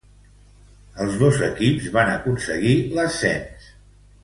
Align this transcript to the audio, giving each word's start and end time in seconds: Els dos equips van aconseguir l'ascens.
Els 1.05 1.17
dos 1.23 1.37
equips 1.49 1.91
van 1.99 2.11
aconseguir 2.15 2.75
l'ascens. 2.97 3.71